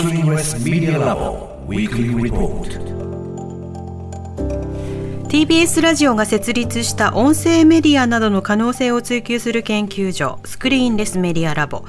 [0.00, 2.88] Screenless Media Lab Weekly Report.
[5.28, 11.84] TBS ラジオが設立した音声メディアなどの可能性を追求する研究所スクリーンレスメディアラボ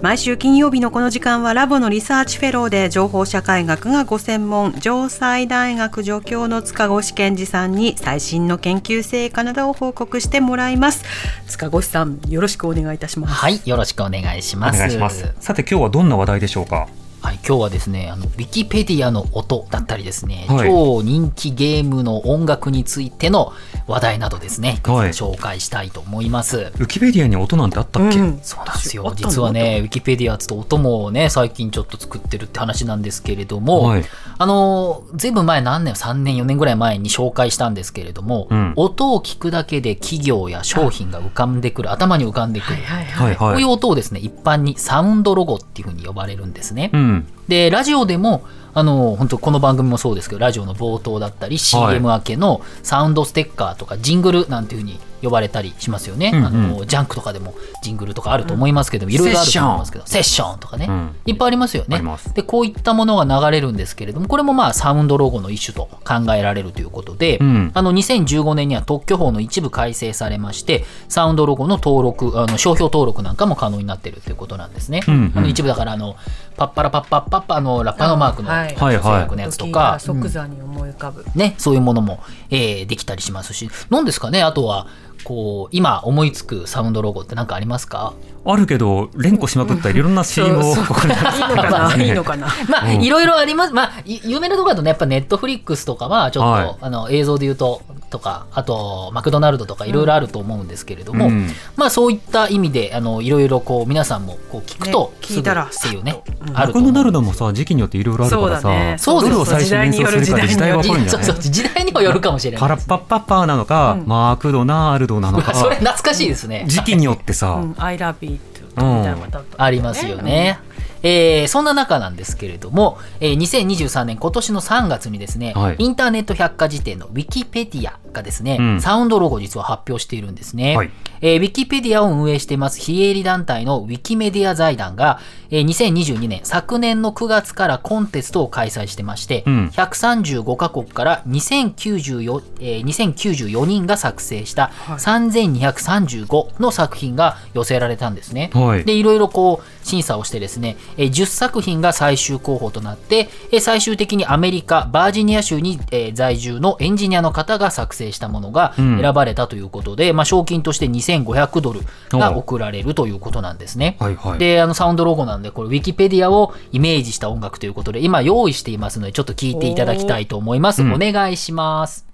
[0.00, 11.04] 毎週金曜日のこの時間はラボのリサーチフェローで情報社会学がご専門城西大学助教の塚越健二さんに最新の研究成果などを報告してもらいます。
[11.46, 13.34] 塚越さんよろしくお願いいたします。
[13.34, 14.76] はいよろしくお願いします。
[14.76, 15.32] お願いします。
[15.38, 16.88] さて今日はどんな話題でしょうか？
[17.22, 20.68] はい、今日はですね、あの、ウィキペディアの音だったりですね、はい。
[20.68, 23.52] 超人気ゲームの音楽についての
[23.86, 25.10] 話題などですね、はい。
[25.10, 26.72] 紹介したいと思います。
[26.78, 28.40] ウィキペディアに音なんてあったっけ、うん。
[28.42, 29.12] そうなんですよ。
[29.14, 34.04] 実はねウィキペディアつと音もね最近ちょっと作ってるって話なんですけれども、はい。
[34.38, 38.72] あのずいぶん前何年3年4年ぐらい前に紹介したんですけれども、うん。
[38.74, 46.90] 音を聞くだけで企業や商品が浮かんでくる頭に浮かんでくる、はいはいこういうはい音をですね一般にサウンドロゴっていうふうに呼ばれるんですね。
[46.92, 47.11] うん
[47.48, 48.44] でラジオでも
[48.74, 56.46] あの本当この番組もそうですけどラジオの冒頭だったり CM 明けのサウンドステッカーとかジングルなんていうふうに呼ばれたりしますよね、うんうん。
[56.46, 60.06] あのジャンクとかでもジングルとかあると思いますけどもいろいろあると思いますけど。
[60.06, 60.58] セッション。
[60.58, 61.14] とかね、うん。
[61.26, 62.02] いっぱいありますよね。
[62.34, 67.70] でこういったものが流れるんですけれどもこれもまあサウンドロゴの一種と考えられるということで、うん。
[67.72, 75.32] あの2015年には特許法の一部改正されましてサウンドロゴの登録あの商標登録なんかも可能になっているということなんですね、うんうん。
[75.36, 76.16] あの一部だからあの
[76.56, 78.96] パッパラパッパッパッパのラッパのマークのあはい。
[78.98, 83.70] はいのやつとか、即座に思い浮かぶ、ね、そういうものも、えーできたりしますし。
[83.90, 84.42] 何ですかね？
[84.42, 84.86] あとは
[85.24, 88.12] こう今思いつくサウンドロゴって何かありますか？
[88.44, 90.84] あるけど連呼しまくったりいろんな CM をそう。
[90.84, 92.04] そうこれいいのかな？
[92.04, 92.46] いいのかな？
[92.68, 93.02] まあ、うん。
[93.02, 93.72] いろいろあります。
[93.72, 96.76] まあ、い有名なところだとね、やっぱネットフリックスとかは、ちょっと、はい。
[96.80, 97.82] あの、映像で言うと、
[98.12, 101.48] とか、あと、マクドナルドとかいろいろあると思うんですけれども、うん。
[101.76, 108.96] まあ、そういった意味で、あの、いろいろこう、皆さんもこう聞くと、ね聞いたらっていうねマクドナルドもさ時期によっていろいろあるからさそうだね。
[108.98, 109.32] そうです。
[109.32, 111.26] どれを最初に演奏するかで時代は分かるんじゃない？
[111.26, 112.60] そうそう、時代にもよるかもしれない。
[112.60, 114.06] パラッパッパッパーなのか、うん。
[114.06, 115.54] マクドナルドなのか。
[115.56, 116.64] それ懐かしいですね。
[116.68, 118.38] 時期によってさ、うん、I love it み
[118.74, 120.58] たいなのが多分ありますよね。
[121.02, 125.76] えーそんな中なんですけれども、えー2023年今年の3月にですね、はい。
[125.78, 128.80] インターネット百科事典のウィキペディアがですね、うん。
[128.80, 130.76] サウンドロゴを実は発表しているんですね。
[130.76, 130.90] はい。
[131.20, 135.18] えーウィキペディアを運営しています非営利団体のウィキメディア財団が、
[135.54, 139.66] えー2022年昨年の9月からコンテストを開催してまして、うん。
[139.74, 144.96] 135カ国から2094、えー2094人が作成したはい。
[144.96, 148.50] 3235の作品が寄せられたんですね。
[148.54, 148.84] はい。
[148.84, 159.00] でいろいろこう審査をしてですね、えー10作品が最終候補となって、えー最終的にアメリカバージニア州に、えー在住のエンジニアの方が作成したものがうん。
[159.02, 161.80] 選ばれたということで、まあ、賞金として2500ドル
[162.10, 163.96] が贈られるということなんですね。
[164.00, 164.38] はいはい。
[164.38, 170.82] であのサウンドロゴなんでこれウィキペディアをイメージした音楽ということで今用意していますのでちょっと聞いていただきたいと思います。
[170.82, 170.92] うん。
[170.94, 172.06] お願いします。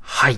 [0.00, 0.36] はい、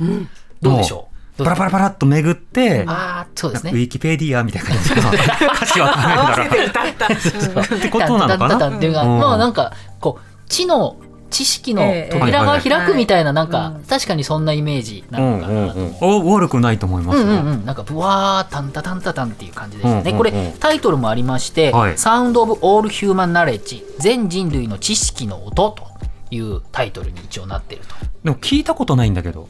[0.61, 1.09] どうでしょ
[1.39, 1.45] う？
[1.45, 3.73] パラパラパラっと巡って、ああそうですね。
[3.73, 3.75] ウ。
[3.77, 5.11] ィキペディアみたいな感じかな
[5.55, 7.15] 歌詞はダメだから
[7.79, 9.19] ってことなのかタンタンタンっていうかうん。
[9.19, 10.97] まあなんかこう知の
[11.33, 12.13] 知識のええ。
[12.13, 21.99] 扉が開くみたいななんかはい確かにそんなイメージなうんのかなと悪くないと思いますよ、うんうんうん、なんかブワータンタタンタタンっていう感じでしたね、これタイトルもありまして「はい。
[21.99, 25.85] サウンド・オブ・オール・ヒューマン・ナレッジ全人類の知識の音」と
[26.31, 27.95] いうタイトルに一応なってると、
[28.25, 29.49] でも聞いたことないんだけど。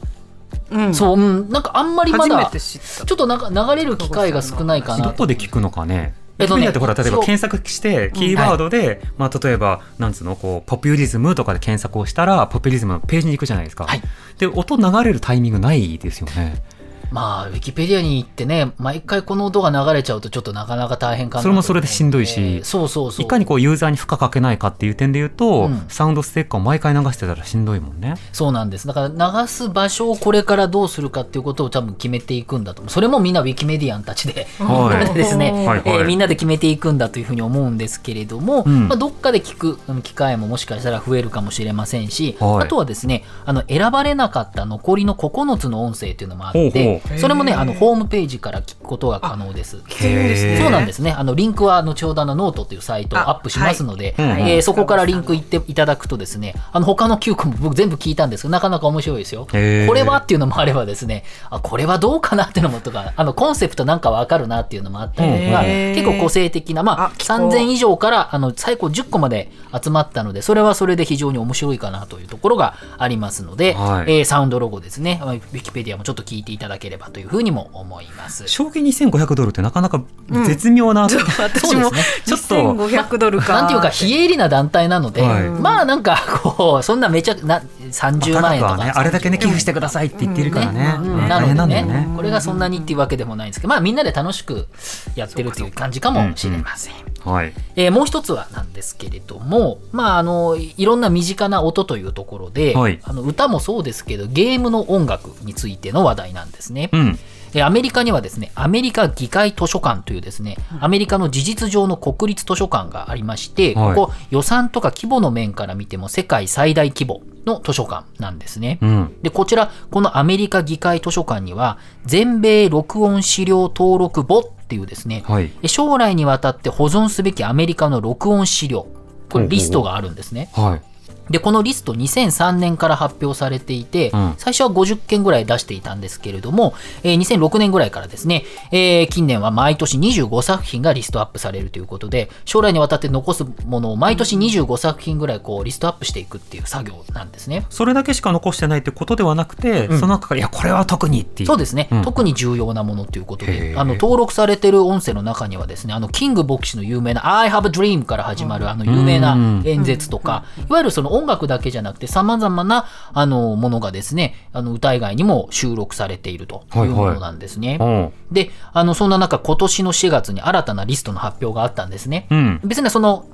[0.71, 0.93] うん。
[0.93, 14.01] そう、うん、なんかあんまりまだちょっとなんか流れる機会が少ないかなどこで聞くのかねえっとねってほら例えば検索してキーワードで、まあ、例えばなんつうのこうポピュリズムとかで検索をしたらポピュリズムのページに行くじゃないですか、はい。
[14.39, 16.63] で音流れるタイミングないですよね
[17.13, 23.25] まあウィキペディアに行ってね毎回この音が流れちゃうとちょっとなかなか大変かなとそれもそれでしんどいしえーそうそうそう。
[23.25, 25.85] いかにこうユーザーに負荷かけないかっていう点で言うと、うん。
[25.89, 28.15] サウンドステッカーを毎回流してたらしんどいもんね。
[28.31, 28.87] そうなんです。
[28.87, 35.13] だから流す場所をこれからどうするかっていうことを多分決めていくんだとそれもみんなウィキメディアンたちで、はい。
[35.13, 35.81] ですね、はいはい。
[35.85, 38.87] えーみんなで決めていくんだというふうに思うんですけれども、うん。
[38.87, 42.65] まあ、どっかで聞くうん機会ももしかしたら増えるかもしれませんし、はい。
[42.65, 49.77] あとはですねあの選ばれなかった残りの9つの音声っていうのもあってほうほうそれもねあのホームページから聞くことが可能です。
[49.77, 51.11] そうなんですね。
[51.11, 54.51] あのリンクは後ほどあのノートっていうサイトをあアップしますので、はい。
[54.51, 59.45] えーそこからリンク行っていただくとですね、あの他の9個も僕全部聞いたんですけど、なかなか面白いですよ。
[59.45, 67.49] これはっていうのもあればですね、あこれはどうかなっていうのもとか、あのコンセプトなんかわかるなっていうのもあったりとか、結構個性的な、まああ聞こう。
[67.49, 69.51] 3000以上からあの最高10個まで
[69.83, 74.19] 集まったので、それはそれで非常に面白いかなというところがありますので、はい。
[74.19, 78.47] えーサウンドロゴですね、まあウィキペディアもちょっと聞いていただければればというふうにも思います。
[78.47, 80.01] 賞金2500ドルってなかなか
[80.45, 81.03] 絶妙な、
[81.37, 81.91] 私も
[82.25, 90.83] ちょっと2500ドルかなんていうか非営利な団体なので、はいまあなんかこうそんなめちゃな30万円とか、ね、あれだけね寄付してくださいって言ってるからね、
[91.27, 92.07] なのでね。
[92.15, 94.67] これがそんなにっていうわけでもないんですけど、まあ、みんなで楽しく
[95.15, 96.93] やってるっていう感じかもしれません。
[97.25, 97.53] はい。
[97.75, 106.89] えーもう一つはなんですけれども、まあ、あのいろんな身近な音というところで、はいあの歌もそうですけどゲームの音楽についての話題なんですね。
[106.91, 107.19] うん。
[107.53, 118.79] えーアメリカにはですねアメリカ議会図書館というですねアメリカの事実上の国立図書館がありまして、はいここ予算とか規模の面から見ても世界最大規模の図書館なんですね。
[118.81, 119.15] うん。
[119.21, 125.51] でこちらこのアメリカ議会図書館には全米録音資料登録簿っていうですね、はい。
[125.61, 128.87] え将来にわたって保存すべきアメリカの録音資料
[129.29, 130.49] これリストがあるんですね。
[130.53, 130.92] はい。
[131.29, 134.33] でこのリスト2003年から発表されていて、うん。
[134.37, 136.73] 最初は50件ぐらい出していたんですけれども、
[137.03, 147.65] えー2006年ぐらいからですね、えー近年は毎年25作品がリストアップされるということで将来にわたって残すものを毎年25作品ぐらいこうリストアップしていくっていう作業なんですね。
[147.69, 151.47] それだけしか残してないってことではなくて、その中から、いや、これは特にっていう。
[151.47, 152.01] そうですね、うん。
[152.03, 153.79] 特に重要なものということへで、ー。
[153.79, 167.77] あの登録されてる音声の中にはですね、あのキング牧師の有名な I have a dream から始まるあの有名な演説とか、いわゆるその音楽だけじゃなくて、さまざまなあのものがですね、あの歌以外にも収録されているというものなんですね。
[167.79, 168.13] うん。
[168.31, 172.27] で、あのそんな中、今年の4月に新たなリストの発表があったんですね。
[172.29, 172.61] うん。
[172.63, 173.25] 別にその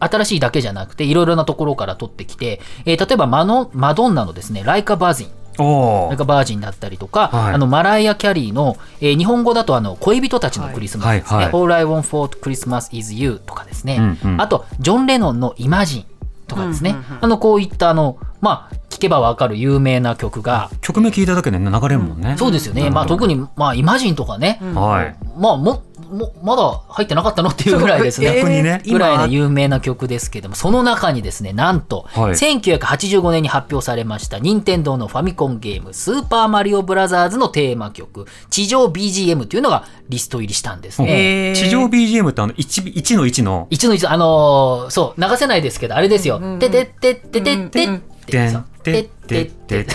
[0.00, 5.28] 新しいだけじゃなくて、いろいろなところから取ってきて、えー例えばマノマドンナのですね、ライカ・バージン。
[5.56, 16.06] おーそれからバージンだったりとか、はいあのマライア・キャリーの、えー日本語だとあの恋人たちのクリスマスですね、はいはいはい All I Want for Christmas is You とかですね、うんうんあとジョン・レノンのイマジン
[16.46, 22.36] とかですね、あのこういったあの、まあ、聞けばわかる有名な曲が、曲名聞いただけでね、流れるもんね。
[22.38, 25.16] そうですよね、まあ、特に、まあ、イマジンとかね、はい。
[25.38, 28.36] まあももまだ入ってなかったのっていうぐらいですね。
[28.36, 28.82] 逆にね。
[28.84, 32.32] えーぐらいの今有名な曲ですけども、その中にですね、なんと、はい。
[32.32, 41.48] 1985年に発表されました、任天堂のファミコンゲーム、スーパーマリオブラザーズのテーマ曲、地上 BGM というのがリスト入りしたんですね。
[41.48, 41.54] えー。
[41.54, 46.40] 地上 BGM ってあの 1, 1の1の、一の一の、あのーそう、流せないですけど、あれですよ。
[46.58, 47.84] ててってってってって。
[47.84, 47.88] っ
[48.26, 48.73] て。
[48.84, 49.94] てってってって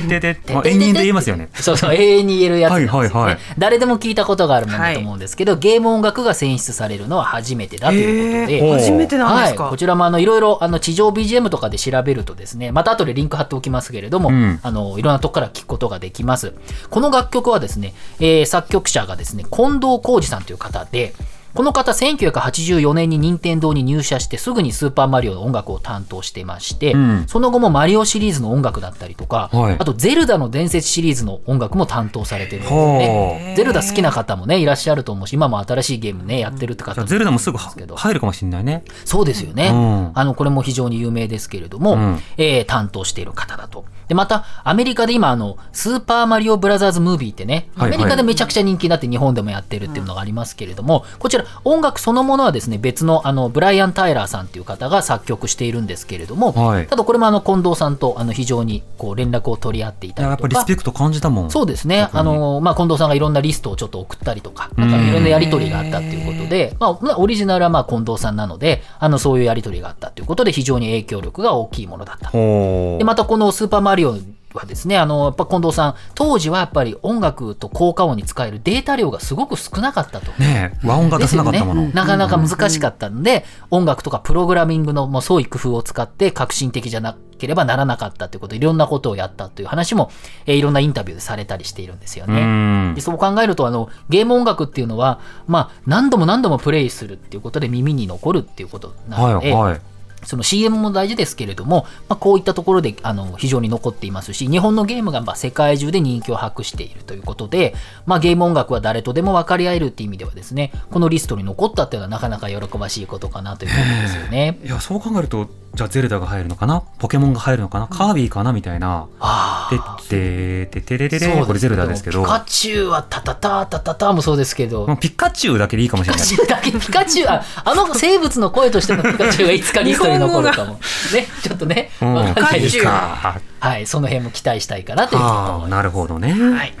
[0.00, 1.48] てってって、まあ延々と言いますよね。
[1.54, 16.54] そうそう、永遠に言えるやつです、ねはいはいはい誰でも聞いたことがあるものだと思うんですけど、ゲーム音楽が選出されるのは初めてだということで、ー初めてなんですか、はい、こちらもあのいろいろあの地上 BGM とかで調べるとですねまた後でリンク貼っておきますけれども、うんあのいろんなとこから聞くことができます
[16.90, 21.14] この楽曲はですね、えー作曲者がですね近藤浩二さんという方で
[21.54, 27.24] この方1984年に任天堂に入社してすぐにスーパーマリオの音楽を担当してまして、うん。
[27.26, 29.76] その後もマリオシリーズの音楽だったりとか、はい。
[29.78, 33.54] あとゼルダの伝説シリーズの音楽も担当されてるんですよね。
[33.56, 38.84] ゼルダ好きな方もねいらっしゃると思うし今も新しいゲームねやってるって方じゃあゼルダもすぐ入るかもしれないね。
[39.04, 40.10] そうですよね、うん。
[40.14, 42.18] あのこれも非常に有名ですけれども、うん。
[42.36, 43.84] えー担当している方だと。
[44.06, 56.86] でまたアメリカで今あのスーパーマリオブラザーズムービーってねアはいメリカでめちゃくちゃ人気になって日本でもやってるっていうのがありますけれども、こちら音楽そのものはですね別のあのブライアン・タイラーさんっていう方が作曲しているんですけれども、はい。
[56.86, 60.40] ただこれもあの近藤さんとあの非常にこう連絡を取り合っていたりとか。
[60.40, 61.50] っぱリスペクト感じたもん。
[61.50, 72.30] そうですね、あのまあ、近藤さんがいろんなリストをちょっと送ったりとか、なんかいろんなやり取りがあったということで、まあまあ、オリジナルはまあ近藤さんなので、あのそういうやり取りがあったということで、非常に影響力が大きいものだった。
[72.30, 74.16] ほでまたこのスーパーマリオ
[74.54, 80.32] はですね、あのやっぱ近藤さん、当時はやっぱり音楽と効果音に使えるデータ量がすごく少なかったと。
[80.40, 81.82] ねえ、和音が出せなかったもの。
[81.82, 90.10] ね、なかなか難しかったので、音楽とかプログラミングのもう創意工夫を使って革新的じゃなければならなかったということでいろんなことをやったという話も、
[90.46, 92.90] えーいろんなインタビューでされたりしているんですようね。
[92.90, 99.80] んでそう考えるとあのゲーム音楽っていうのは、まあ、何度も何度もプレイするっていうことで耳に残るっていうことなので、はいはい。
[100.24, 107.74] その CM も大事ですけれども、まあ、こういったところであの非常に残っていますし日本のゲームがまあ世界中で人気を博しているということで、
[108.06, 114.58] まあ、ゲーム音楽は誰とでも分かり合えるっていう意味ではですねこのリストに残ったっていうのはなかなか喜ばしいことかなということですよね。
[114.64, 116.82] いや、そう考えると、じゃあゼルダが入るのかな？
[116.98, 117.86] ポケモンが入るのかな？
[117.86, 118.52] カービィかな？
[118.52, 119.06] みたいな。
[119.20, 122.22] あてあってててれれれ、そうですこれゼルダですけど。
[122.22, 122.28] ピ。
[122.28, 126.26] カチュウはタタタタタタもそうですけど、ピカチュウだけでいいかもしれない。
[126.26, 130.74] ピカチュウだけ、ピカチュウ、ああの生物の声としてのピカチュウがいつかリストに残るかも。
[130.74, 135.62] ね、ちょっとね、うんわかんないですかはい、その辺も期待したいかなというふうに思います。
[135.62, 136.32] ああ、なるほどね。
[136.32, 136.74] はい。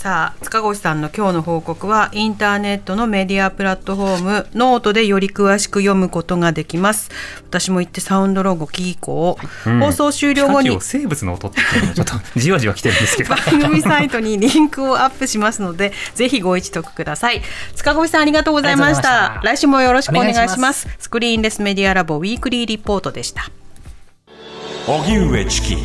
[0.00, 7.10] さあ塚越さんの今日の報告はインターネットのメディアプラットフォームノートでより詳しく読むことができます。
[7.50, 9.78] 私も行ってサウンドロゴ聞こう、うん。
[9.80, 13.34] 放送終了後に生物の音っていうのがちょっとじわじわ来てるんですけど。
[13.60, 17.42] 番組サイトにリンクをアップしますので ぜひご一読ください。
[17.74, 19.02] 塚越さんありがとうございました。
[19.02, 19.40] た。
[19.44, 20.40] 来週もよろしくお願いします。
[20.40, 20.88] お願いします。
[20.98, 23.50] スクリーンレスメディアラボ Weekly Report でした。
[24.86, 25.76] 荻上チキ